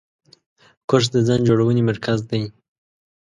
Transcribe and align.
کورس 0.89 1.07
د 1.13 1.17
ځان 1.27 1.39
جوړونې 1.47 1.83
مرکز 1.89 2.19
دی. 2.29 2.41